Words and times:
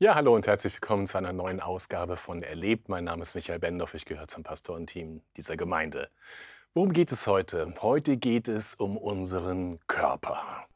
Ja, 0.00 0.14
hallo 0.14 0.32
und 0.32 0.46
herzlich 0.46 0.74
willkommen 0.74 1.08
zu 1.08 1.18
einer 1.18 1.32
neuen 1.32 1.58
Ausgabe 1.58 2.16
von 2.16 2.40
Erlebt. 2.40 2.88
Mein 2.88 3.02
Name 3.02 3.22
ist 3.22 3.34
Michael 3.34 3.58
Bendorf, 3.58 3.94
ich 3.94 4.04
gehöre 4.04 4.28
zum 4.28 4.44
Pastorenteam 4.44 5.22
dieser 5.36 5.56
Gemeinde. 5.56 6.08
Worum 6.72 6.92
geht 6.92 7.10
es 7.10 7.26
heute? 7.26 7.74
Heute 7.82 8.16
geht 8.16 8.46
es 8.46 8.76
um 8.76 8.96
unseren 8.96 9.80
Körper. 9.88 10.68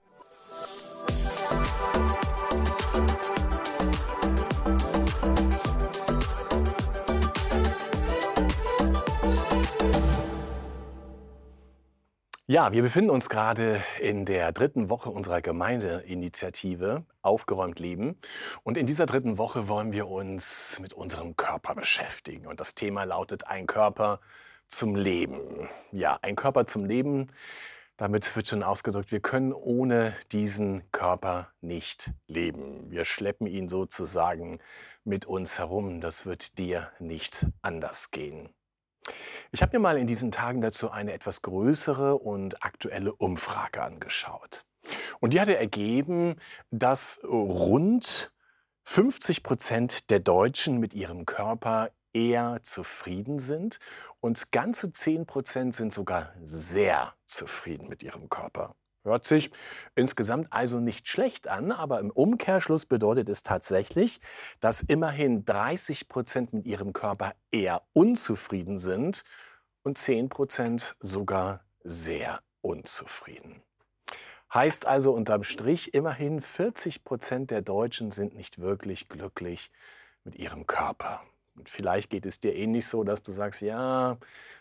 Ja, 12.49 12.73
wir 12.73 12.83
befinden 12.83 13.11
uns 13.11 13.29
gerade 13.29 13.81
in 14.01 14.25
der 14.25 14.51
dritten 14.51 14.89
Woche 14.89 15.11
unserer 15.11 15.41
Gemeindeinitiative 15.41 17.05
Aufgeräumt 17.23 17.79
Leben. 17.79 18.19
Und 18.65 18.77
in 18.77 18.85
dieser 18.85 19.07
dritten 19.07 19.39
Woche 19.39 19.69
wollen 19.69 19.93
wir 19.93 20.09
uns 20.09 20.81
mit 20.81 20.93
unserem 20.93 21.37
Körper 21.37 21.77
beschäftigen. 21.77 22.49
Und 22.49 22.59
das 22.59 22.75
Thema 22.75 23.05
lautet 23.05 23.47
Ein 23.47 23.69
Körper 23.69 24.19
zum 24.67 24.97
Leben. 24.97 25.69
Ja, 25.93 26.19
ein 26.21 26.35
Körper 26.35 26.67
zum 26.67 26.85
Leben. 26.85 27.31
Damit 27.97 28.35
wird 28.35 28.49
schon 28.49 28.65
ausgedrückt, 28.65 29.13
wir 29.13 29.21
können 29.21 29.53
ohne 29.53 30.17
diesen 30.33 30.91
Körper 30.91 31.53
nicht 31.61 32.11
leben. 32.27 32.91
Wir 32.91 33.05
schleppen 33.05 33.47
ihn 33.47 33.69
sozusagen 33.69 34.59
mit 35.05 35.27
uns 35.27 35.61
herum. 35.61 36.01
Das 36.01 36.27
wird 36.27 36.59
dir 36.59 36.91
nicht 36.99 37.47
anders 37.63 38.11
gehen. 38.11 38.49
Ich 39.55 39.61
habe 39.61 39.77
mir 39.77 39.83
mal 39.83 39.99
in 39.99 40.07
diesen 40.07 40.31
Tagen 40.31 40.63
dazu 40.63 40.91
eine 40.91 41.13
etwas 41.13 41.43
größere 41.43 42.17
und 42.17 42.65
aktuelle 42.65 43.15
Umfrage 43.15 43.83
angeschaut. 43.83 44.65
Und 45.21 45.35
die 45.35 45.41
hatte 45.41 45.59
ergeben, 45.59 46.37
dass 46.71 47.21
rund 47.23 48.33
50 48.85 49.43
Prozent 49.43 50.09
der 50.09 50.21
Deutschen 50.21 50.79
mit 50.79 50.95
ihrem 50.95 51.27
Körper 51.27 51.91
eher 52.15 52.61
zufrieden 52.63 53.39
sind 53.39 53.79
und 54.21 54.53
ganze 54.53 54.91
10 54.91 55.27
Prozent 55.27 55.77
sind 55.77 55.93
sogar 55.93 56.33
sehr 56.43 57.13
zufrieden 57.27 57.91
mit 57.91 58.03
ihrem 58.03 58.31
Körper. 58.31 58.75
Hört 59.05 59.27
sich 59.27 59.51
insgesamt 59.97 60.47
also 60.53 60.79
nicht 60.79 61.09
schlecht 61.09 61.49
an, 61.49 61.73
aber 61.73 61.99
im 61.99 62.11
Umkehrschluss 62.11 62.87
bedeutet 62.87 63.29
es 63.29 63.43
tatsächlich, 63.43 64.21
dass 64.61 64.81
immerhin 64.81 65.45
30 65.45 66.09
Prozent 66.09 66.53
mit 66.53 66.67
ihrem 66.67 66.93
Körper 66.93 67.35
eher 67.51 67.83
unzufrieden 67.93 68.79
sind 68.79 69.25
und 69.83 69.99
10 69.99 70.29
Prozent 70.29 70.97
sogar 71.01 71.65
sehr 71.85 72.41
unzufrieden. 72.61 73.63
Heißt 74.53 74.87
also 74.87 75.13
unterm 75.13 75.45
Strich, 75.45 75.95
immerhin 75.95 76.41
40 76.41 77.05
Prozent 77.05 77.51
der 77.51 77.63
Deutschen 77.63 78.11
sind 78.11 78.35
nicht 78.35 78.61
wirklich 78.61 79.09
glücklich 79.09 79.71
mit 80.25 80.37
ihrem 80.37 80.67
Körper. 80.67 81.23
Und 81.57 81.69
vielleicht 81.69 82.11
geht 82.11 82.27
es 82.27 82.41
dir 82.41 82.55
ähnlich 82.55 82.87
so, 82.87 83.05
dass 83.05 83.23
du 83.23 83.33
sagst, 83.33 83.63
ja, 83.63 84.19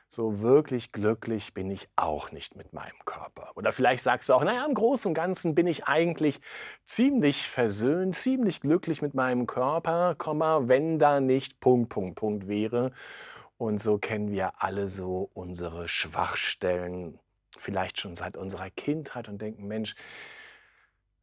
so 0.08 0.42
wirklich 0.42 0.92
glücklich 0.92 1.54
bin 1.54 1.72
ich 1.72 1.88
auch 1.96 2.32
nicht 2.32 2.58
mit 2.58 2.74
meinem 2.74 3.00
Körper. 3.06 3.52
Oder 3.56 3.72
vielleicht 3.72 4.04
sagst 4.04 4.28
du 4.28 4.34
auch, 4.34 4.44
naja, 4.44 4.66
im 4.66 4.74
Großen 4.74 5.10
und 5.10 5.14
Ganzen 5.14 5.56
bin 5.56 5.68
ich 5.68 5.86
eigentlich 5.86 6.42
ziemlich 6.84 7.48
versöhnt, 7.48 8.16
ziemlich 8.16 8.60
glücklich 8.60 9.02
mit 9.02 9.14
meinem 9.14 9.48
Körper, 9.48 10.16
wenn 10.68 11.00
da 11.00 11.22
nicht 11.22 11.62
Punkt, 11.62 11.90
Punkt, 11.90 12.16
Punkt 12.16 12.48
wäre. 12.50 12.92
Und 13.62 13.80
so 13.80 14.00
kennen 14.00 14.32
wir 14.32 14.64
alle 14.64 14.90
so 14.90 15.30
unsere 15.36 15.88
Schwachstellen, 15.88 17.20
vielleicht 17.56 18.00
schon 18.00 18.16
seit 18.16 18.36
unserer 18.36 18.72
Kindheit 18.72 19.30
und 19.30 19.40
denken, 19.40 19.68
Mensch, 19.68 19.94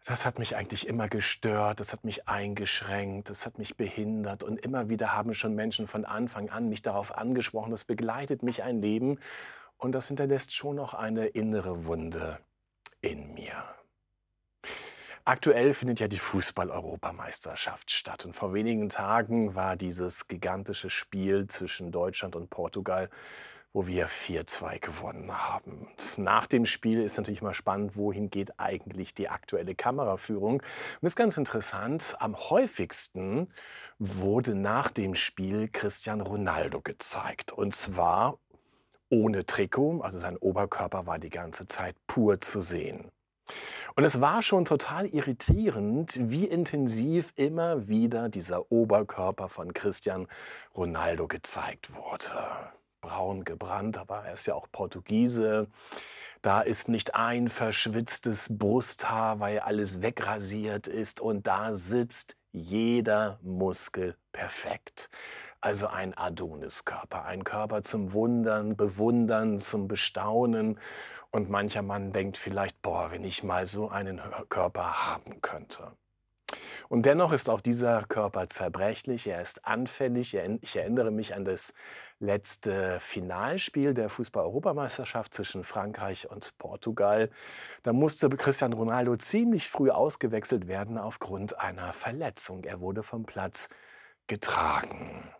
das 0.05 0.25
hat 0.25 0.39
mich 0.39 0.55
eigentlich 0.55 0.87
immer 0.87 1.09
gestört, 1.09 1.81
das 1.81 1.93
hat 1.93 2.05
mich 2.05 2.29
eingeschränkt, 2.29 3.29
das 3.29 3.45
hat 3.45 3.59
mich 3.59 3.77
behindert. 3.77 4.45
Und 4.45 4.61
immer 4.61 4.89
wieder 4.89 5.15
haben 5.15 5.35
schon 5.35 5.57
Menschen 5.57 5.89
von 5.89 6.05
Anfang 6.05 6.49
an 6.49 6.69
mich 6.69 6.81
darauf 6.81 7.19
angesprochen, 7.19 7.73
das 7.73 7.83
begleitet 7.83 8.45
mich 8.45 8.63
ein 8.63 8.81
Leben 8.81 9.19
und 9.77 9.91
das 9.91 10.07
hinterlässt 10.07 10.55
schon 10.55 10.77
noch 10.77 10.95
eine 10.95 11.27
innere 11.27 11.87
Wunde 11.87 12.39
in 13.01 13.35
mir. 13.35 13.65
Aktuell 15.29 15.75
findet 15.75 16.01
ja 16.01 16.09
die 16.09 16.19
Fußball-Europameisterschaft 16.19 17.91
statt 17.91 18.25
und 18.25 18.33
vor 18.33 18.55
wenigen 18.55 18.89
Tagen 18.89 19.55
war 19.55 19.77
dieses 19.77 20.27
gigantische 20.27 20.89
Spiel 20.89 21.47
zwischen 21.49 21.93
Deutschland 21.93 22.35
und 22.35 22.49
Portugal 22.49 23.11
wo 23.75 23.87
wir 23.87 24.09
4-2 24.09 24.81
gewonnen 24.81 25.31
haben. 25.31 25.87
Und 25.91 26.19
nach 26.19 26.47
dem 26.47 26.65
Spiel 26.65 27.03
ist 27.03 27.19
natürlich 27.19 27.43
mal 27.43 27.53
spannend, 27.53 27.97
wohin 27.97 28.31
geht 28.31 28.59
eigentlich 28.59 29.13
die 29.13 29.29
aktuelle 29.29 29.75
Kameraführung. 29.75 30.63
Und 30.63 31.07
ist 31.07 31.17
ganz 31.17 31.37
interessant, 31.37 32.17
am 32.19 32.35
häufigsten 32.35 33.53
wurde 33.99 34.55
nach 34.55 34.91
dem 34.91 35.15
Spiel 35.15 35.69
Cristiano 35.69 36.25
Ronaldo 36.25 36.81
gezeigt. 36.81 37.53
Und 37.53 37.75
zwar 37.75 38.39
ohne 39.11 39.45
Trikot, 39.45 40.01
also 40.01 40.19
sein 40.19 40.39
Oberkörper 40.39 41.07
war 41.07 41.19
die 41.19 41.31
ganze 41.31 41.67
Zeit 41.67 41.95
pur 42.07 42.41
zu 42.41 42.63
sehen. 42.63 43.13
Und 43.95 44.05
es 44.05 44.21
war 44.21 44.43
schon 44.43 44.65
total 44.65 45.07
irritierend, 45.07 46.19
wie 46.21 46.47
intensiv 46.47 47.33
immer 47.37 47.89
wieder 47.89 48.29
dieser 48.29 48.71
Oberkörper 48.71 49.49
von 49.49 49.73
Cristiano 49.73 50.27
Ronaldo 50.75 51.27
gezeigt 51.27 51.95
wurde 51.95 52.73
braun 53.01 53.45
gebrannt, 53.45 53.97
aber 53.97 54.25
er 54.27 54.35
ist 54.35 54.47
ja 54.47 54.55
auch 54.55 54.69
Portugiese. 54.71 55.69
Da 56.43 56.61
ist 56.61 56.89
nicht 56.89 57.15
ein 57.15 57.49
verschwitztes 57.49 58.59
Brusthaar, 58.59 59.41
weil 59.41 59.61
alles 59.61 60.03
wegrasiert 60.03 60.87
ist 60.87 61.21
und 61.21 61.47
da 61.47 61.75
sitzt 61.75 62.37
jeder 62.53 63.39
Muskel 63.43 64.17
perfekt. 64.33 65.11
Also 65.61 65.89
ein 65.89 66.17
Adoniskörper, 66.17 67.25
ein 67.25 67.43
Körper 67.43 67.83
zum 67.83 68.13
Wundern, 68.13 68.77
Bewundern, 68.77 69.59
zum 69.59 69.89
Bestaunen. 69.89 70.79
Und 71.31 71.51
mancher 71.51 71.83
Mann 71.83 72.13
denkt 72.13 72.39
vielleicht, 72.39 72.81
boah, 72.81 73.11
wenn 73.11 73.25
ich 73.25 73.43
mal 73.43 73.67
so 73.67 73.89
einen 73.89 74.21
Körper 74.49 75.07
haben 75.07 75.43
könnte. 75.43 75.93
Und 76.89 77.05
dennoch 77.05 77.33
ist 77.33 77.51
auch 77.51 77.61
dieser 77.61 78.05
Körper 78.05 78.49
zerbrechlich, 78.49 79.27
er 79.27 79.43
ist 79.43 79.67
anfällig. 79.67 80.35
Ich 80.63 80.77
erinnere 80.77 81.11
mich 81.11 81.35
an 81.35 81.45
das 81.45 81.75
letzte 82.21 82.99
Finalspiel 83.01 83.95
der 83.95 84.09
Fußball-Europameisterschaft 84.09 85.35
zwischen 85.35 85.63
Frankreich 85.65 86.31
und 86.31 86.57
Portugal. 86.59 87.31
Da 87.83 87.93
musste 87.93 88.31
Cristiano 88.31 88.77
Ronaldo 88.77 89.17
ziemlich 89.17 89.69
früh 89.69 89.91
ausgewechselt 89.91 90.69
werden 90.69 90.97
aufgrund 90.99 91.59
einer 91.61 91.93
Verletzung. 91.93 92.65
Er 92.65 92.81
wurde 92.81 93.03
vom 93.03 93.25
Platz 93.25 93.69
getragen. 94.27 95.31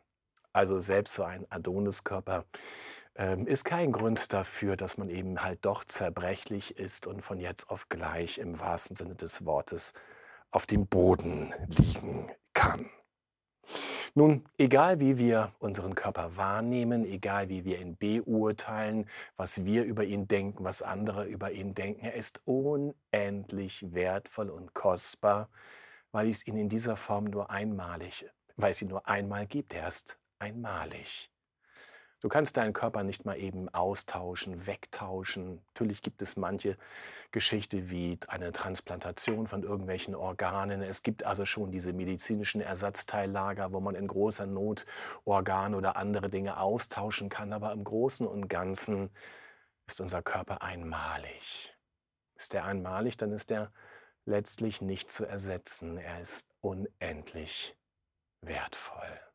Also 0.59 0.81
selbst 0.81 1.15
so 1.15 1.23
ein 1.23 1.47
Adoniskörper 1.51 2.45
ähm, 3.15 3.47
ist 3.47 3.63
kein 3.63 3.93
Grund 3.93 4.33
dafür, 4.33 4.77
dass 4.77 4.99
man 4.99 5.09
eben 5.09 5.45
halt 5.45 5.65
doch 5.65 5.85
zerbrechlich 5.85 6.77
ist 6.77 7.07
und 7.07 7.23
von 7.23 7.39
jetzt 7.39 7.71
auf 7.71 7.89
gleich 7.89 8.39
im 8.39 8.59
wahrsten 8.59 8.97
Sinne 8.97 9.15
des 9.15 9.45
Wortes 9.45 9.95
auf 10.51 10.67
dem 10.67 10.89
Boden 10.89 11.55
liegen 11.69 12.33
kann. 12.55 12.91
Nun, 14.17 14.49
egal 14.59 14.99
wie 14.99 15.17
wir 15.17 15.53
unseren 15.61 15.95
Körper 15.95 16.37
wahrnehmen, 16.37 17.05
egal 17.05 17.49
wie 17.51 17.65
wir 17.65 17.81
ihn 17.81 17.97
beurteilen, 17.97 19.09
was 19.37 19.65
wir 19.65 19.85
über 19.85 20.03
ihn 20.03 20.27
denken, 20.27 20.65
was 20.65 20.83
andere 20.83 21.27
über 21.27 21.53
ihn 21.53 21.75
denken, 21.75 22.05
er 22.05 22.15
ist 22.15 22.43
unendlich 22.47 23.95
wertvoll 23.95 24.51
und 24.51 24.75
kostbar, 24.75 25.51
weil 26.11 26.29
es 26.29 26.49
ihn 26.49 26.57
in 26.57 26.69
dieser 26.69 26.97
Form 26.97 27.27
nur 27.27 27.49
einmalig, 27.49 28.29
weil 28.57 28.73
es 28.73 28.83
ihn 28.83 28.89
nur 28.89 29.07
einmal 29.07 29.47
gibt. 29.47 29.73
Er 29.73 29.87
ist 29.87 30.19
einmalig. 30.39 31.31
Du 32.21 32.29
kannst 32.29 32.57
deinen 32.57 32.73
Körper 32.73 33.05
nicht 33.05 33.25
mal 33.25 33.39
eben 33.39 33.69
austauschen, 33.69 34.67
wegtauschen. 34.67 35.63
Natürlich 35.69 36.03
gibt 36.03 36.21
es 36.21 36.37
manche 36.37 36.77
Geschichte 37.31 37.91
wie 37.91 38.19
eine 38.27 38.51
Transplantation 38.51 39.47
von 39.47 39.63
irgendwelchen 39.63 40.17
Organen. 40.17 40.83
Es 40.83 41.05
gibt 41.05 41.25
also 41.25 41.45
schon 41.45 41.71
diese 41.71 41.93
medizinischen 41.93 42.61
Ersatzteillager, 42.61 43.73
wo 43.73 43.79
man 43.79 43.95
in 43.95 44.09
großer 44.09 44.47
Not 44.47 44.85
Organe 45.25 45.77
oder 45.77 45.97
andere 45.97 46.29
Dinge 46.29 46.59
austauschen 46.59 47.29
kann. 47.29 47.53
Aber 47.53 47.71
im 47.73 47.85
Großen 47.85 48.27
und 48.27 48.49
Ganzen 48.49 49.11
ist 49.87 50.01
unser 50.01 50.21
Körper 50.21 50.63
einmalig. 50.63 51.73
Ist 52.35 52.53
er 52.53 52.65
einmalig, 52.65 53.17
dann 53.17 53.31
ist 53.31 53.53
er 53.53 53.73
letztlich 54.25 54.83
nicht 54.83 55.09
zu 55.09 55.25
ersetzen. 55.25 55.99
Er 55.99 56.21
ist 56.21 56.51
unendlich 56.61 57.77
wertvoll. 58.41 59.28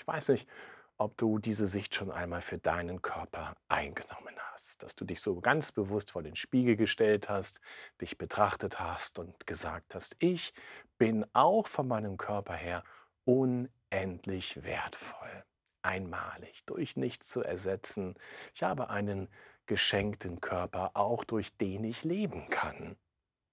Ich 0.00 0.06
weiß 0.06 0.30
nicht, 0.30 0.48
ob 0.96 1.18
du 1.18 1.38
diese 1.38 1.66
Sicht 1.66 1.94
schon 1.94 2.10
einmal 2.10 2.40
für 2.40 2.56
deinen 2.56 3.02
Körper 3.02 3.54
eingenommen 3.68 4.34
hast, 4.50 4.82
dass 4.82 4.96
du 4.96 5.04
dich 5.04 5.20
so 5.20 5.40
ganz 5.42 5.72
bewusst 5.72 6.10
vor 6.10 6.22
den 6.22 6.36
Spiegel 6.36 6.76
gestellt 6.76 7.28
hast, 7.28 7.60
dich 8.00 8.16
betrachtet 8.16 8.80
hast 8.80 9.18
und 9.18 9.46
gesagt 9.46 9.94
hast, 9.94 10.16
ich 10.18 10.54
bin 10.96 11.26
auch 11.34 11.66
von 11.66 11.86
meinem 11.86 12.16
Körper 12.16 12.54
her 12.54 12.82
unendlich 13.26 14.64
wertvoll, 14.64 15.44
einmalig, 15.82 16.64
durch 16.64 16.96
nichts 16.96 17.28
zu 17.28 17.42
ersetzen. 17.42 18.14
Ich 18.54 18.62
habe 18.62 18.88
einen 18.88 19.28
geschenkten 19.66 20.40
Körper, 20.40 20.92
auch 20.94 21.24
durch 21.24 21.54
den 21.58 21.84
ich 21.84 22.04
leben 22.04 22.48
kann. 22.48 22.96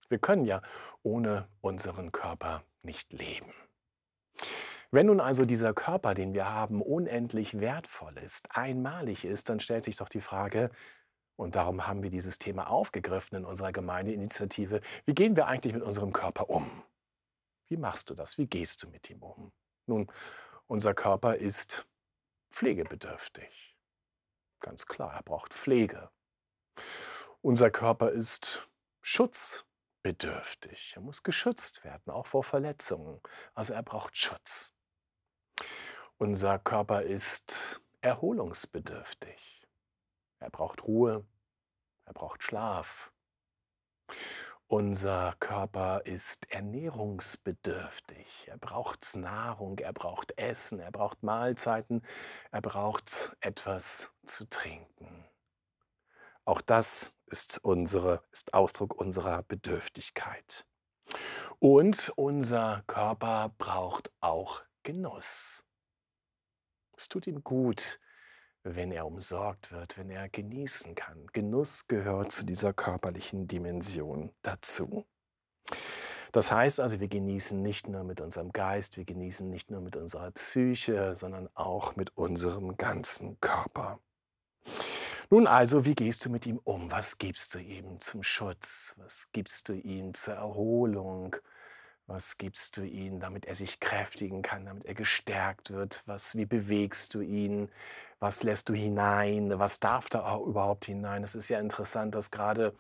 Wir 0.08 0.20
können 0.20 0.46
ja 0.46 0.62
ohne 1.04 1.50
unseren 1.60 2.14
Körper 2.14 2.64
nicht 2.84 3.12
leben. 3.12 3.54
Wenn 4.90 5.08
nun 5.08 5.20
also 5.20 5.44
dieser 5.46 5.74
Körper, 5.74 6.14
den 6.14 6.34
wir 6.34 6.50
haben, 6.50 6.82
unendlich 6.82 7.60
wertvoll 7.60 8.18
ist, 8.18 8.48
einmalig 8.52 9.26
ist, 9.26 9.50
dann 9.50 9.60
stellt 9.60 9.84
sich 9.84 9.98
doch 9.98 10.10
die 10.10 10.22
Frage, 10.22 10.70
und 11.36 11.56
darum 11.56 11.86
haben 11.86 12.02
wir 12.04 12.10
dieses 12.10 12.40
Thema 12.40 12.70
aufgegriffen 12.70 13.38
in 13.38 13.46
unserer 13.46 13.72
Gemeindeinitiative, 13.72 14.82
wie 15.06 15.14
gehen 15.14 15.36
wir 15.36 15.48
eigentlich 15.48 15.74
mit 15.74 15.84
unserem 15.84 16.12
Körper 16.12 16.50
um? 16.50 16.84
Wie 17.68 17.78
machst 17.78 18.10
du 18.10 18.16
das? 18.16 18.38
Wie 18.38 18.48
gehst 18.48 18.82
du 18.84 18.90
mit 18.90 19.10
ihm 19.10 19.22
um? 19.22 19.52
Nun, 19.86 20.12
unser 20.68 20.94
Körper 20.94 21.36
ist 21.36 21.86
pflegebedürftig. 22.50 23.78
Ganz 24.62 24.86
klar, 24.86 25.14
er 25.14 25.24
braucht 25.24 25.54
Pflege. 25.54 26.10
Unser 27.42 27.70
Körper 27.70 28.12
ist 28.12 28.68
schutzbedürftig. 29.02 30.94
Er 30.96 31.02
muss 31.02 31.24
geschützt 31.24 31.84
werden, 31.84 32.10
auch 32.10 32.26
vor 32.26 32.44
Verletzungen. 32.44 33.22
Also 33.54 33.74
er 33.74 33.84
braucht 33.84 34.18
Schutz. 34.18 34.77
Unser 36.18 36.60
Körper 36.60 37.04
ist 37.04 37.82
erholungsbedürftig. 38.02 39.68
Er 40.40 40.50
braucht 40.50 40.88
Ruhe, 40.88 41.26
er 42.06 42.14
braucht 42.14 42.44
Schlaf. 42.44 43.12
Unser 44.70 45.34
Körper 45.40 46.06
ist 46.06 46.52
ernährungsbedürftig. 46.52 48.48
Er 48.48 48.58
braucht 48.58 49.16
Nahrung, 49.16 49.80
er 49.80 49.94
braucht 49.94 50.38
Essen, 50.38 50.80
er 50.80 50.92
braucht 50.92 51.24
Mahlzeiten, 51.24 52.04
er 52.52 52.62
braucht 52.62 53.38
etwas 53.40 54.12
zu 54.26 54.50
trinken. 54.50 55.26
Auch 56.44 56.62
das 56.62 57.18
ist, 57.28 57.60
unsere, 57.64 58.24
ist 58.32 58.54
Ausdruck 58.54 58.96
unserer 58.96 59.44
Bedürftigkeit. 59.44 60.66
Und 61.60 62.12
unser 62.16 62.84
Körper 62.88 63.54
braucht 63.58 64.12
auch 64.20 64.64
Genuss. 64.88 65.66
Es 66.96 67.10
tut 67.10 67.28
ihm 67.28 67.44
gut, 67.44 68.00
wenn 68.64 68.94
er 68.94 69.06
umsorgt 69.06 69.74
wird, 69.74 69.98
wenn 69.98 70.10
er 70.10 70.30
genießen 70.30 70.96
kann. 70.96 71.28
Genuss 71.34 71.88
gehört 71.90 72.32
zu 72.32 72.46
dieser 72.46 72.72
körperlichen 72.72 73.50
Dimension 73.50 74.34
dazu. 74.44 75.06
Das 76.32 76.54
heißt 76.54 76.80
also, 76.80 77.02
wir 77.02 77.10
genießen 77.10 77.62
nicht 77.62 77.90
nur 77.90 78.06
mit 78.06 78.22
unserem 78.22 78.54
Geist, 78.54 78.96
wir 78.96 79.04
genießen 79.04 79.50
nicht 79.50 79.70
nur 79.70 79.82
mit 79.82 79.98
unserer 79.98 80.32
Psyche, 80.32 81.18
sondern 81.18 81.50
auch 81.54 81.98
mit 81.98 82.16
unserem 82.16 82.78
ganzen 82.78 83.42
Körper. 83.42 84.00
Nun 85.30 85.48
also, 85.48 85.84
wie 85.84 85.96
gehst 85.96 86.24
du 86.24 86.30
mit 86.30 86.46
ihm 86.46 86.62
um? 86.64 86.90
Was 86.92 87.18
gibst 87.18 87.56
du 87.56 87.60
ihm 87.60 88.00
zum 88.00 88.24
Schutz? 88.24 88.96
Was 88.96 89.34
gibst 89.34 89.68
du 89.68 89.74
ihm 89.74 90.14
zur 90.14 90.36
Erholung? 90.36 91.36
Was 92.08 92.38
gibst 92.38 92.78
du 92.78 92.84
ihm, 92.84 93.20
damit 93.20 93.46
er 93.46 93.56
sich 93.56 93.82
kräftigen 93.82 94.42
kann, 94.42 94.66
damit 94.66 94.86
er 94.86 94.94
gestärkt 94.94 95.72
wird? 95.72 96.04
Was, 96.06 96.38
wie 96.38 96.46
bewegst 96.46 97.14
du 97.14 97.20
ihn? 97.20 97.70
Was 98.20 98.44
lässt 98.44 98.70
du 98.70 98.74
hinein? 98.74 99.60
Was 99.60 99.82
darf 99.82 100.08
da 100.10 100.38
überhaupt 100.38 100.86
hinein? 100.86 101.26
Es 101.26 101.36
ist 101.36 101.50
ja 101.50 101.60
interessant, 101.60 102.16
dass 102.16 102.32
gerade 102.32 102.74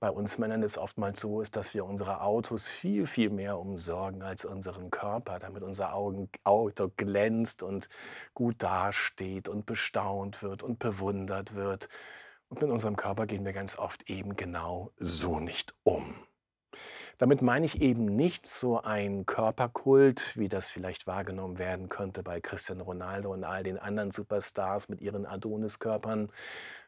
bei 0.00 0.10
uns 0.10 0.38
Männern 0.38 0.64
es 0.64 0.76
oftmals 0.76 1.20
so 1.20 1.40
ist, 1.40 1.54
dass 1.54 1.72
wir 1.74 1.84
unsere 1.84 2.20
Autos 2.20 2.68
viel, 2.68 3.06
viel 3.06 3.30
mehr 3.30 3.60
umsorgen 3.60 4.22
als 4.22 4.44
unseren 4.44 4.90
Körper, 4.90 5.38
damit 5.38 5.62
unser 5.62 5.94
Auto 5.94 6.90
glänzt 6.96 7.62
und 7.62 7.88
gut 8.34 8.60
dasteht 8.60 9.48
und 9.48 9.66
bestaunt 9.66 10.42
wird 10.42 10.64
und 10.64 10.80
bewundert 10.80 11.54
wird. 11.54 11.88
Und 12.48 12.60
mit 12.60 12.70
unserem 12.70 12.96
Körper 12.96 13.26
gehen 13.26 13.44
wir 13.44 13.52
ganz 13.52 13.78
oft 13.78 14.10
eben 14.10 14.34
genau 14.34 14.90
so 14.98 15.38
nicht 15.38 15.74
um. 15.84 16.14
Damit 17.18 17.42
meine 17.42 17.66
ich 17.66 17.80
eben 17.80 18.04
nicht 18.04 18.46
so 18.46 18.80
ein 18.80 19.26
Körperkult, 19.26 20.36
wie 20.36 20.48
das 20.48 20.70
vielleicht 20.70 21.06
wahrgenommen 21.06 21.58
werden 21.58 21.88
könnte 21.88 22.22
bei 22.22 22.40
Cristiano 22.40 22.84
Ronaldo 22.84 23.32
und 23.32 23.44
all 23.44 23.62
den 23.62 23.78
anderen 23.78 24.10
Superstars 24.10 24.88
mit 24.88 25.00
ihren 25.00 25.26
Adoniskörpern, 25.26 26.30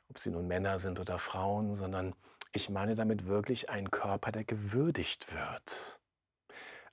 ob 0.08 0.18
sie 0.18 0.30
nun 0.30 0.46
Männer 0.46 0.78
sind 0.78 1.00
oder 1.00 1.18
Frauen, 1.18 1.74
sondern 1.74 2.14
ich 2.52 2.70
meine 2.70 2.94
damit 2.94 3.26
wirklich 3.26 3.68
einen 3.68 3.90
Körper, 3.90 4.32
der 4.32 4.44
gewürdigt 4.44 5.34
wird. 5.34 6.00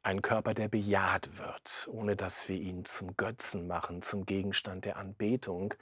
Ein 0.01 0.22
Körper, 0.22 0.54
der 0.54 0.68
bejaht 0.68 1.38
wird, 1.38 1.88
ohne 1.89 2.18
dass 2.18 2.50
wir 2.50 2.57
ihn 2.57 2.84
zum 2.84 3.16
Götzen 3.16 3.68
machen, 3.68 4.01
zum 4.01 4.25
Gegenstand 4.25 4.84
der 4.84 4.98
Anbetung, 4.98 5.74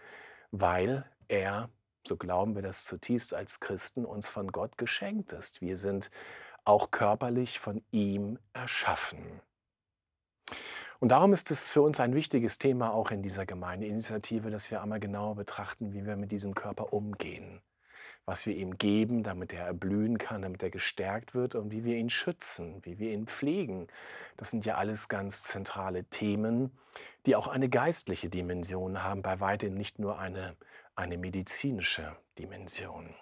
weil 0.52 1.10
er, 1.28 1.70
so 2.06 2.18
glauben 2.18 2.54
wir 2.54 2.62
das 2.62 2.86
zutiefst 2.86 3.34
als 3.34 3.60
Christen, 3.60 4.06
uns 4.06 4.30
von 4.30 4.52
Gott 4.52 4.78
geschenkt 4.78 5.32
ist. 5.32 5.62
Wir 5.62 5.78
sind 5.78 6.12
auch 6.66 6.92
körperlich 6.92 7.60
von 7.60 7.84
ihm 7.92 8.40
erschaffen. 8.54 9.42
Und 11.00 11.10
darum 11.10 11.34
ist 11.34 11.50
es 11.50 11.72
für 11.72 11.82
uns 11.82 12.00
ein 12.00 12.14
wichtiges 12.14 12.60
Thema 12.60 12.94
auch 12.94 13.10
in 13.10 13.24
dieser 13.24 13.48
Gemeindeinitiative, 13.48 14.52
dass 14.52 14.70
wir 14.70 14.84
einmal 14.84 15.00
genauer 15.00 15.36
betrachten, 15.36 15.94
wie 15.94 16.06
wir 16.06 16.16
mit 16.16 16.32
diesem 16.32 16.54
Körper 16.54 16.94
umgehen, 16.94 17.60
was 18.26 18.46
wir 18.46 18.56
ihm 18.56 18.78
geben, 18.78 19.24
damit 19.24 19.52
er 19.52 19.66
erblühen 19.66 20.20
kann, 20.20 20.44
damit 20.44 20.62
er 20.62 20.70
gestärkt 20.70 21.34
wird 21.34 21.56
und 21.56 21.72
wie 21.72 21.84
wir 21.84 21.96
ihn 21.96 22.12
schützen, 22.12 22.86
wie 22.86 23.00
wir 23.00 23.12
ihn 23.14 23.26
pflegen. 23.26 23.88
Das 24.38 24.52
sind 24.52 24.64
ja 24.66 24.76
alles 24.76 25.10
ganz 25.10 25.42
zentrale 25.42 26.04
Themen, 26.04 26.72
die 27.26 27.36
auch 27.36 27.48
eine 27.48 27.70
geistliche 27.70 28.30
Dimension 28.30 29.02
haben, 29.02 29.24
bei 29.24 29.40
weitem 29.40 29.74
nicht 29.74 29.98
nur 29.98 30.20
eine, 30.20 30.56
eine 30.96 31.18
medizinische 31.18 32.16
Dimension. 32.38 33.16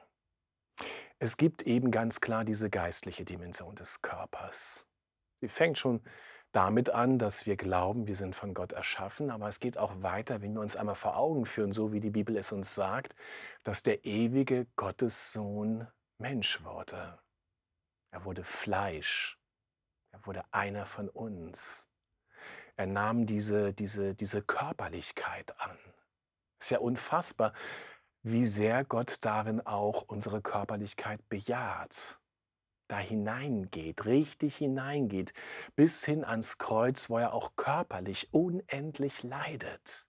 Es 1.20 1.38
gibt 1.38 1.64
eben 1.64 1.92
ganz 1.92 2.22
klar 2.22 2.46
diese 2.46 2.70
geistliche 2.70 3.26
Dimension 3.26 3.76
des 3.76 4.02
Körpers. 4.02 4.88
Sie 5.42 5.50
fängt 5.50 5.78
schon 5.78 6.02
damit 6.52 6.90
an, 6.90 7.20
dass 7.20 7.46
wir 7.46 7.56
glauben, 7.56 8.08
wir 8.08 8.16
sind 8.16 8.36
von 8.36 8.54
Gott 8.54 8.72
erschaffen, 8.72 9.30
aber 9.30 9.48
es 9.48 9.60
geht 9.60 9.78
auch 9.78 10.02
weiter, 10.02 10.42
wenn 10.42 10.54
wir 10.54 10.62
uns 10.62 10.76
einmal 10.76 10.96
vor 10.96 11.18
Augen 11.18 11.46
führen, 11.46 11.74
so 11.74 11.94
wie 11.94 12.00
die 12.00 12.10
Bibel 12.10 12.36
es 12.38 12.52
uns 12.52 12.74
sagt, 12.74 13.16
dass 13.64 13.84
der 13.84 14.06
ewige 14.06 14.66
Gottessohn 14.76 15.88
Mensch 16.18 16.64
wurde. 16.64 17.20
Er 18.12 18.26
wurde 18.26 18.44
Fleisch. 18.44 19.40
Er 20.12 20.26
wurde 20.26 20.44
einer 20.52 20.86
von 20.86 21.08
uns. 21.08 21.88
Er 22.76 22.88
nahm 22.88 23.26
diese, 23.26 23.74
diese, 23.74 24.16
diese 24.16 24.42
Körperlichkeit 24.42 25.60
an. 25.60 25.78
Ist 26.60 26.72
ja 26.72 26.80
unfassbar 26.80 27.54
wie 28.22 28.46
sehr 28.46 28.84
Gott 28.84 29.24
darin 29.26 29.66
auch 29.66 30.04
unsere 30.04 30.42
Körperlichkeit 30.42 31.28
bejaht, 31.30 32.20
da 32.88 32.98
hineingeht, 32.98 34.06
richtig 34.06 34.58
hineingeht, 34.58 35.34
bis 35.76 36.04
hin 36.04 36.26
ans 36.26 36.58
Kreuz, 36.58 37.10
wo 37.10 37.18
er 37.18 37.34
auch 37.34 37.56
körperlich 37.56 38.34
unendlich 38.34 39.24
leidet. 39.24 40.08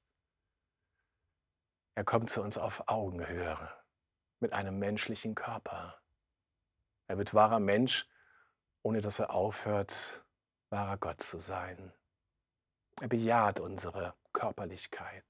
Er 1.94 2.04
kommt 2.04 2.30
zu 2.30 2.42
uns 2.42 2.56
auf 2.56 2.88
Augenhöhe 2.88 3.58
mit 4.40 4.52
einem 4.52 4.78
menschlichen 4.78 5.34
Körper. 5.34 6.00
Er 7.06 7.18
wird 7.18 7.34
wahrer 7.34 7.60
Mensch, 7.60 8.08
ohne 8.82 9.00
dass 9.00 9.18
er 9.18 9.34
aufhört, 9.34 10.24
wahrer 10.70 10.96
Gott 10.96 11.20
zu 11.20 11.40
sein. 11.40 11.92
Er 13.00 13.08
bejaht 13.08 13.60
unsere 13.60 14.14
Körperlichkeit. 14.32 15.24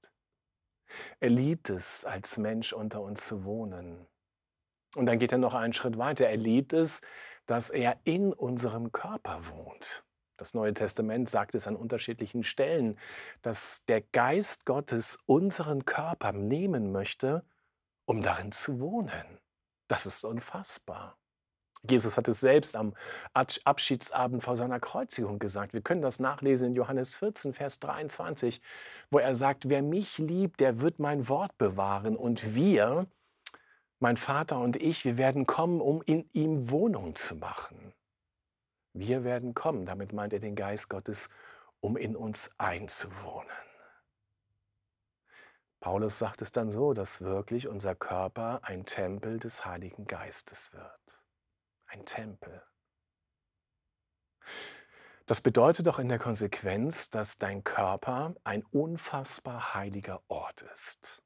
Er 1.19 1.29
liebt 1.29 1.69
es, 1.69 2.05
als 2.05 2.37
Mensch 2.37 2.73
unter 2.73 3.01
uns 3.01 3.27
zu 3.27 3.43
wohnen. 3.45 4.07
Und 4.95 5.05
dann 5.05 5.19
geht 5.19 5.31
er 5.31 5.37
noch 5.37 5.53
einen 5.53 5.73
Schritt 5.73 5.97
weiter. 5.97 6.27
Er 6.27 6.37
liebt 6.37 6.73
es, 6.73 7.01
dass 7.45 7.69
er 7.69 7.99
in 8.03 8.33
unserem 8.33 8.91
Körper 8.91 9.47
wohnt. 9.49 10.03
Das 10.37 10.53
Neue 10.53 10.73
Testament 10.73 11.29
sagt 11.29 11.53
es 11.53 11.67
an 11.67 11.75
unterschiedlichen 11.75 12.43
Stellen, 12.43 12.97
dass 13.43 13.85
der 13.85 14.01
Geist 14.01 14.65
Gottes 14.65 15.19
unseren 15.27 15.85
Körper 15.85 16.31
nehmen 16.31 16.91
möchte, 16.91 17.45
um 18.05 18.23
darin 18.23 18.51
zu 18.51 18.79
wohnen. 18.79 19.39
Das 19.87 20.05
ist 20.05 20.23
unfassbar. 20.23 21.20
Jesus 21.89 22.15
hat 22.15 22.27
es 22.27 22.39
selbst 22.39 22.75
am 22.75 22.93
Abschiedsabend 23.33 24.43
vor 24.43 24.55
seiner 24.55 24.79
Kreuzigung 24.79 25.39
gesagt. 25.39 25.73
Wir 25.73 25.81
können 25.81 26.03
das 26.03 26.19
nachlesen 26.19 26.69
in 26.69 26.73
Johannes 26.75 27.15
14, 27.17 27.53
Vers 27.53 27.79
23, 27.79 28.61
wo 29.09 29.17
er 29.17 29.33
sagt, 29.33 29.67
wer 29.67 29.81
mich 29.81 30.19
liebt, 30.19 30.59
der 30.59 30.81
wird 30.81 30.99
mein 30.99 31.27
Wort 31.27 31.57
bewahren 31.57 32.15
und 32.15 32.53
wir, 32.53 33.07
mein 33.99 34.15
Vater 34.15 34.59
und 34.59 34.77
ich, 34.77 35.05
wir 35.05 35.17
werden 35.17 35.47
kommen, 35.47 35.81
um 35.81 36.03
in 36.03 36.29
ihm 36.33 36.69
Wohnung 36.69 37.15
zu 37.15 37.35
machen. 37.35 37.93
Wir 38.93 39.23
werden 39.23 39.55
kommen, 39.55 39.85
damit 39.85 40.13
meint 40.13 40.33
er 40.33 40.39
den 40.39 40.55
Geist 40.55 40.89
Gottes, 40.89 41.29
um 41.79 41.97
in 41.97 42.15
uns 42.15 42.53
einzuwohnen. 42.59 43.49
Paulus 45.79 46.19
sagt 46.19 46.43
es 46.43 46.51
dann 46.51 46.69
so, 46.69 46.93
dass 46.93 47.21
wirklich 47.21 47.67
unser 47.67 47.95
Körper 47.95 48.59
ein 48.61 48.85
Tempel 48.85 49.39
des 49.39 49.65
Heiligen 49.65 50.05
Geistes 50.05 50.73
wird 50.73 51.10
ein 51.91 52.05
Tempel. 52.05 52.63
Das 55.25 55.41
bedeutet 55.41 55.87
doch 55.87 55.99
in 55.99 56.09
der 56.09 56.19
Konsequenz, 56.19 57.09
dass 57.09 57.37
dein 57.37 57.63
Körper 57.63 58.35
ein 58.43 58.63
unfassbar 58.65 59.73
heiliger 59.75 60.21
Ort 60.27 60.63
ist, 60.73 61.23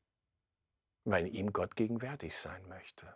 weil 1.06 1.28
ihm 1.28 1.54
Gott 1.54 1.76
gegenwärtig 1.76 2.36
sein 2.36 2.68
möchte. 2.68 3.16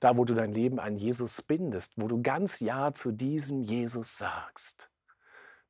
Da, 0.00 0.16
wo 0.16 0.24
du 0.24 0.34
dein 0.34 0.52
Leben 0.52 0.80
an 0.80 0.96
Jesus 0.96 1.42
bindest, 1.42 1.92
wo 1.96 2.08
du 2.08 2.20
ganz 2.22 2.60
Ja 2.60 2.92
zu 2.94 3.12
diesem 3.12 3.62
Jesus 3.62 4.18
sagst, 4.18 4.90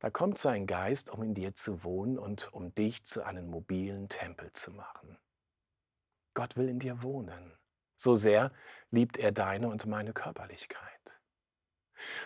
Da 0.00 0.10
kommt 0.10 0.38
sein 0.38 0.66
Geist, 0.66 1.10
um 1.10 1.22
in 1.22 1.34
dir 1.34 1.54
zu 1.54 1.82
wohnen 1.82 2.18
und 2.18 2.52
um 2.54 2.72
dich 2.74 3.04
zu 3.04 3.24
einem 3.24 3.50
mobilen 3.50 4.08
Tempel 4.08 4.52
zu 4.52 4.70
machen. 4.72 5.18
Gott 6.34 6.56
will 6.56 6.68
in 6.68 6.78
dir 6.78 7.02
wohnen. 7.02 7.58
So 7.98 8.14
sehr 8.14 8.52
liebt 8.92 9.18
er 9.18 9.32
deine 9.32 9.68
und 9.68 9.84
meine 9.86 10.12
Körperlichkeit. 10.12 10.80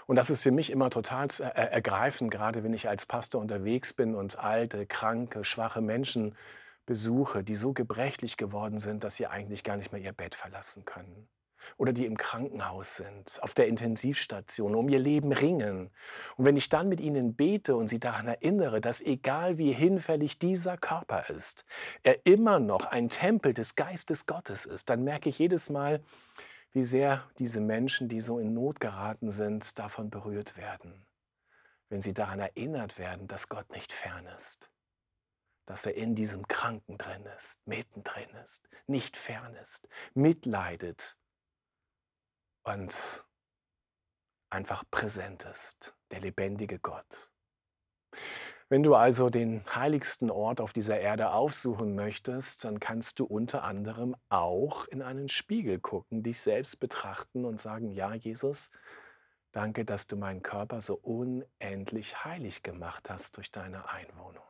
Und 0.07 0.17
das 0.17 0.29
ist 0.29 0.43
für 0.43 0.50
mich 0.50 0.69
immer 0.69 0.91
total 0.91 1.29
ergreifend, 1.41 2.31
gerade 2.31 2.62
wenn 2.62 2.75
ich 2.75 2.91
als 2.91 3.07
Pastor 3.07 3.41
unterwegs 3.41 3.95
bin 3.95 4.14
und 4.14 4.38
alte, 4.38 4.87
kranke, 4.87 5.45
schwache 5.45 5.81
Menschen 5.81 6.37
besuche, 6.85 7.43
die 7.43 7.55
so 7.55 7.73
gebrechlich 7.73 8.37
geworden 8.37 8.81
sind, 8.81 9.02
dass 9.02 9.17
sie 9.17 9.26
eigentlich 9.26 9.64
gar 9.64 9.79
nicht 9.79 9.93
mehr 9.93 10.02
ihr 10.02 10.12
Bett 10.12 10.35
verlassen 10.35 10.85
können. 10.85 11.26
Oder 11.76 11.92
die 11.92 12.07
im 12.07 12.16
Krankenhaus 12.16 12.97
sind, 12.97 13.42
auf 13.42 13.54
der 13.54 13.69
Intensivstation, 13.69 14.75
um 14.75 14.88
ihr 14.88 14.99
Leben 14.99 15.33
ringen. 15.33 15.90
Und 16.37 16.45
wenn 16.45 16.57
ich 16.57 16.69
dann 16.69 16.88
mit 16.88 17.00
ihnen 17.00 17.35
bete 17.35 17.76
und 17.76 17.88
sie 17.88 18.00
daran 18.00 18.28
erinnere, 18.28 18.81
dass 18.81 19.00
egal 19.00 19.59
wie 19.59 19.73
hinfällig 19.73 20.38
dieser 20.38 20.76
Körper 20.76 21.28
ist, 21.31 21.64
er 22.02 22.26
immer 22.26 22.59
noch 22.59 22.87
ein 22.87 23.09
Tempel 23.09 23.54
des 23.54 23.76
Geistes 23.76 24.26
Gottes 24.26 24.64
ist, 24.64 24.90
dann 24.90 25.04
merke 25.04 25.28
ich 25.28 25.38
jedes 25.38 25.71
Mal, 25.71 26.02
wie 26.73 26.85
sehr 26.85 27.28
diese 27.38 27.61
Menschen, 27.61 28.09
die 28.09 28.21
so 28.21 28.38
in 28.38 28.54
Not 28.54 28.81
geraten 28.81 29.31
sind, 29.31 29.78
davon 29.78 30.11
berührt 30.11 30.57
werden, 30.57 31.07
wenn 31.88 32.00
sie 32.00 32.14
daran 32.14 32.40
erinnert 32.40 32.99
werden, 32.99 33.28
dass 33.28 33.49
Gott 33.49 33.71
nicht 33.71 33.92
fern 33.92 34.26
ist, 34.26 34.71
dass 35.66 35.87
er 35.87 35.95
in 35.95 36.14
diesem 36.14 36.49
Kranken 36.49 36.99
drin 36.99 37.26
ist, 37.37 37.66
mittendrin 37.66 38.31
ist, 38.42 38.69
nicht 38.87 39.16
fern 39.16 39.54
ist, 39.54 39.88
mitleidet 40.14 41.19
und 42.64 43.25
einfach 44.50 44.85
präsent 44.90 45.45
ist, 45.45 45.95
der 46.11 46.21
lebendige 46.21 46.78
Gott. 46.78 47.31
Wenn 48.69 48.83
du 48.83 48.95
also 48.95 49.28
den 49.28 49.62
heiligsten 49.75 50.31
Ort 50.31 50.61
auf 50.61 50.73
dieser 50.73 50.99
Erde 50.99 51.33
aufsuchen 51.33 51.95
möchtest, 51.95 52.64
dann 52.64 52.81
kannst 52.81 53.19
du 53.19 53.26
unter 53.26 53.64
anderem 53.64 54.16
auch 54.31 54.87
in 54.87 55.02
einen 55.02 55.28
Spiegel 55.28 55.78
gucken, 55.78 56.23
dich 56.23 56.40
selbst 56.40 56.81
betrachten 56.81 57.45
und 57.45 57.61
sagen, 57.61 57.90
ja 57.90 58.14
Jesus, 58.14 58.71
danke, 59.50 59.85
dass 59.85 60.07
du 60.07 60.16
meinen 60.16 60.42
Körper 60.42 60.81
so 60.81 60.95
unendlich 60.95 62.25
heilig 62.25 62.62
gemacht 62.62 63.11
hast 63.11 63.37
durch 63.37 63.50
deine 63.50 63.90
Einwohnung. 63.90 64.42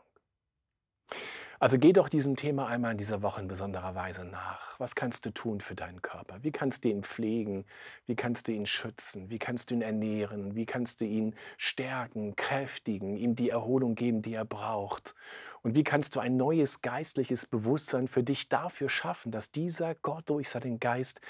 Also 1.62 1.78
geh 1.78 1.92
doch 1.92 2.08
diesem 2.08 2.34
Thema 2.34 2.66
einmal 2.66 2.90
in 2.90 2.98
dieser 2.98 3.22
Woche 3.22 3.40
in 3.40 3.46
besonderer 3.46 3.94
Weise 3.94 4.24
nach. 4.24 4.80
Was 4.80 4.96
kannst 4.96 5.26
du 5.26 5.30
tun 5.30 5.60
für 5.60 5.76
deinen 5.76 6.02
Körper? 6.02 6.42
Wie 6.42 6.50
kannst 6.50 6.82
du 6.82 6.88
ihn 6.88 7.04
pflegen? 7.04 7.66
Wie 8.04 8.16
kannst 8.16 8.48
du 8.48 8.52
ihn 8.52 8.66
schützen? 8.66 9.30
Wie 9.30 9.38
kannst 9.38 9.70
du 9.70 9.76
ihn 9.76 9.82
ernähren? 9.82 10.56
Wie 10.56 10.66
kannst 10.66 11.00
du 11.00 11.04
ihn 11.04 11.36
stärken, 11.58 12.34
kräftigen, 12.34 13.16
ihm 13.16 13.36
die 13.36 13.50
Erholung 13.50 13.94
geben, 13.94 14.22
die 14.22 14.34
er 14.34 14.44
braucht? 14.44 15.14
Und 15.62 15.76
wie 15.76 15.84
kannst 15.84 16.16
du 16.16 16.20
ein 16.20 16.36
neues 16.36 16.82
geistliches 16.82 17.46
Bewusstsein 17.46 18.08
für 18.08 18.24
dich 18.24 18.48
dafür 18.48 18.88
schaffen, 18.88 19.30
dass 19.30 19.52
dieser 19.52 19.94
Gott 19.94 20.30
durch 20.30 20.48
seinen 20.48 20.80
Geist 20.80 21.20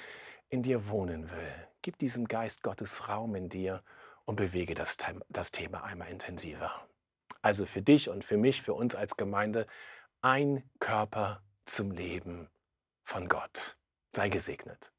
in 0.49 0.63
dir 0.63 0.89
wohnen 0.89 1.31
will? 1.31 1.69
Gib 1.83 1.99
diesem 1.99 2.27
Geist 2.27 2.63
Gottes 2.63 3.07
Raum 3.07 3.35
in 3.35 3.51
dir 3.51 3.83
und 4.25 4.37
bewege 4.37 4.75
das, 4.75 4.97
Thema 5.53 5.85
einmal 5.85 6.09
intensiver. 6.09 6.73
Also 7.43 7.67
für 7.67 7.83
dich 7.83 8.09
und 8.09 8.25
für 8.25 8.39
mich, 8.39 8.63
für 8.63 8.73
uns 8.73 8.95
als 8.95 9.17
Gemeinde, 9.17 9.67
ein 10.23 10.63
Körper 10.79 11.43
zum 11.65 11.91
Leben 11.91 12.49
von 13.03 13.27
Gott. 13.27 13.77
Sei 14.15 14.29
gesegnet. 14.29 14.93